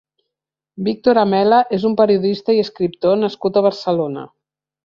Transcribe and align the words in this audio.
Víctor 0.87 1.19
Amela 1.25 1.59
és 1.77 1.85
un 1.91 1.95
periodista 2.01 2.57
i 2.57 2.65
escriptor 2.65 3.23
nascut 3.27 3.61
a 3.63 3.67
Barcelona. 3.71 4.29